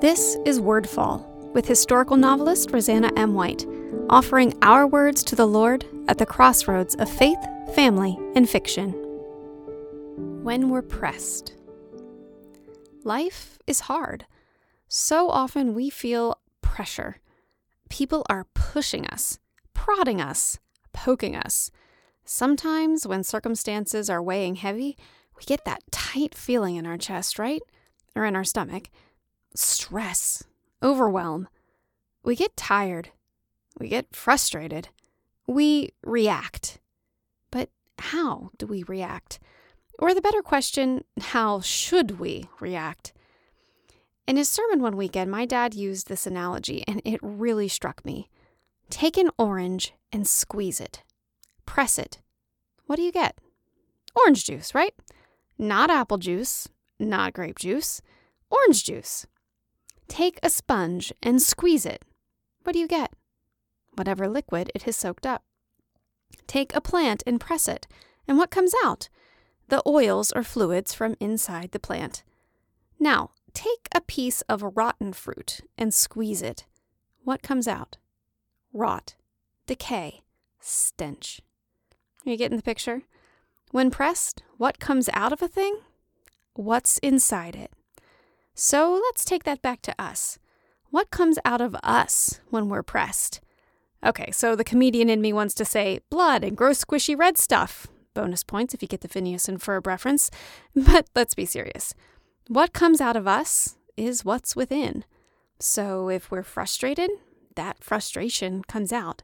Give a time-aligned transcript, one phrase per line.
[0.00, 3.34] This is Wordfall with historical novelist Roseanna M.
[3.34, 3.66] White,
[4.08, 7.38] offering our words to the Lord at the crossroads of faith,
[7.74, 8.92] family, and fiction.
[10.44, 11.52] When we're pressed.
[13.02, 14.24] Life is hard.
[14.86, 17.16] So often we feel pressure.
[17.88, 19.40] People are pushing us,
[19.74, 20.60] prodding us,
[20.92, 21.72] poking us.
[22.24, 24.96] Sometimes, when circumstances are weighing heavy,
[25.36, 27.62] we get that tight feeling in our chest, right?
[28.14, 28.90] Or in our stomach.
[29.60, 30.44] Stress,
[30.84, 31.48] overwhelm.
[32.22, 33.10] We get tired.
[33.76, 34.90] We get frustrated.
[35.48, 36.78] We react.
[37.50, 39.40] But how do we react?
[39.98, 43.12] Or the better question, how should we react?
[44.28, 48.30] In his sermon one weekend, my dad used this analogy, and it really struck me.
[48.90, 51.02] Take an orange and squeeze it.
[51.66, 52.20] Press it.
[52.86, 53.36] What do you get?
[54.14, 54.94] Orange juice, right?
[55.58, 56.68] Not apple juice,
[57.00, 58.00] not grape juice,
[58.50, 59.26] orange juice.
[60.08, 62.02] Take a sponge and squeeze it.
[62.64, 63.12] What do you get?
[63.94, 65.44] Whatever liquid it has soaked up.
[66.46, 67.86] Take a plant and press it,
[68.26, 69.08] and what comes out?
[69.68, 72.24] The oils or fluids from inside the plant.
[72.98, 76.64] Now, take a piece of rotten fruit and squeeze it.
[77.24, 77.98] What comes out?
[78.72, 79.14] Rot,
[79.66, 80.22] decay,
[80.60, 81.40] stench.
[82.26, 83.02] Are you getting the picture?
[83.70, 85.78] When pressed, what comes out of a thing?
[86.54, 87.70] What's inside it.
[88.60, 90.40] So let's take that back to us.
[90.90, 93.40] What comes out of us when we're pressed?
[94.04, 97.86] Okay, so the comedian in me wants to say blood and gross squishy red stuff.
[98.14, 100.28] Bonus points if you get the Phineas and Ferb reference.
[100.74, 101.94] But let's be serious.
[102.48, 105.04] What comes out of us is what's within.
[105.60, 107.10] So if we're frustrated,
[107.54, 109.22] that frustration comes out.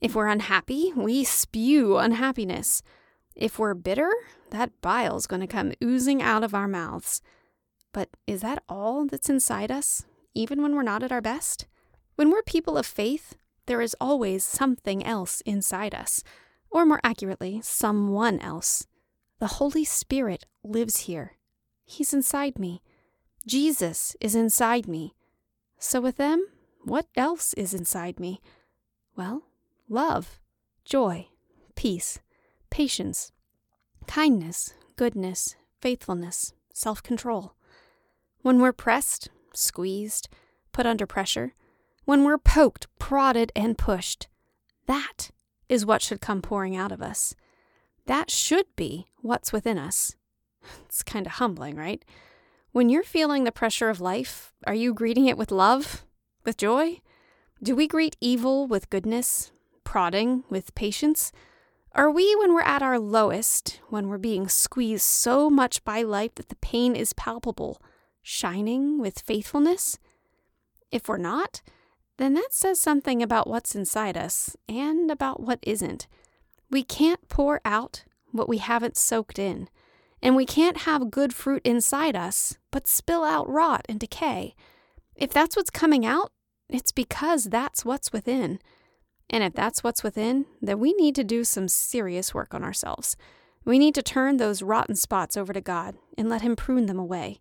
[0.00, 2.82] If we're unhappy, we spew unhappiness.
[3.36, 4.10] If we're bitter,
[4.50, 7.22] that bile's going to come oozing out of our mouths.
[7.94, 11.66] But is that all that's inside us, even when we're not at our best?
[12.16, 16.24] When we're people of faith, there is always something else inside us,
[16.70, 18.86] or more accurately, someone else.
[19.38, 21.36] The Holy Spirit lives here.
[21.84, 22.82] He's inside me.
[23.46, 25.14] Jesus is inside me.
[25.78, 26.44] So, with them,
[26.82, 28.40] what else is inside me?
[29.16, 29.44] Well,
[29.88, 30.40] love,
[30.84, 31.28] joy,
[31.76, 32.18] peace,
[32.70, 33.30] patience,
[34.08, 37.54] kindness, goodness, faithfulness, self control.
[38.44, 40.28] When we're pressed, squeezed,
[40.70, 41.54] put under pressure,
[42.04, 44.28] when we're poked, prodded, and pushed,
[44.86, 45.30] that
[45.70, 47.34] is what should come pouring out of us.
[48.04, 50.14] That should be what's within us.
[50.84, 52.04] It's kind of humbling, right?
[52.72, 56.04] When you're feeling the pressure of life, are you greeting it with love?
[56.44, 57.00] With joy?
[57.62, 59.52] Do we greet evil with goodness?
[59.84, 61.32] Prodding with patience?
[61.92, 66.34] Are we, when we're at our lowest, when we're being squeezed so much by life
[66.34, 67.80] that the pain is palpable,
[68.24, 69.98] shining with faithfulness?
[70.90, 71.62] If we're not,
[72.16, 76.08] then that says something about what's inside us and about what isn't.
[76.70, 79.68] We can't pour out what we haven't soaked in,
[80.22, 84.54] and we can't have good fruit inside us but spill out rot and decay.
[85.14, 86.32] If that's what's coming out,
[86.68, 88.58] it's because that's what's within.
[89.30, 93.16] And if that's what's within, then we need to do some serious work on ourselves.
[93.64, 96.98] We need to turn those rotten spots over to God and let Him prune them
[96.98, 97.40] away.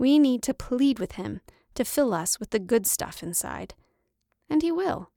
[0.00, 1.42] We need to plead with Him
[1.74, 3.74] to fill us with the good stuff inside.
[4.48, 5.10] And He will.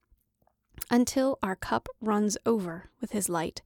[0.91, 3.61] Until our cup runs over with His light.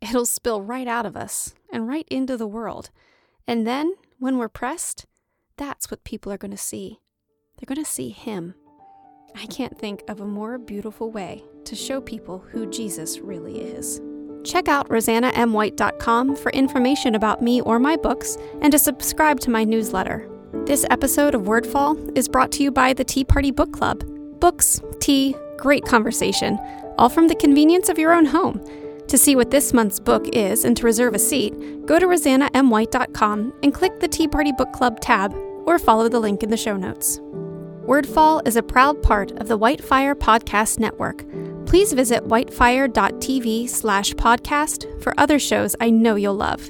[0.00, 2.90] It'll spill right out of us and right into the world.
[3.46, 5.06] And then, when we're pressed,
[5.56, 6.98] that's what people are going to see.
[7.56, 8.56] They're going to see Him.
[9.36, 14.00] I can't think of a more beautiful way to show people who Jesus really is.
[14.42, 19.62] Check out roseannamwhite.com for information about me or my books and to subscribe to my
[19.62, 20.28] newsletter.
[20.64, 24.04] This episode of Wordfall is brought to you by the Tea Party Book Club.
[24.40, 26.58] Books, tea, great conversation,
[26.98, 28.60] all from the convenience of your own home.
[29.08, 31.52] To see what this month's book is and to reserve a seat,
[31.86, 35.34] go to roseannamwhite.com and click the Tea Party Book Club tab
[35.66, 37.18] or follow the link in the show notes.
[37.86, 41.24] Wordfall is a proud part of the Whitefire Podcast Network.
[41.66, 46.68] Please visit whitefire.tv slash podcast for other shows I know you'll love.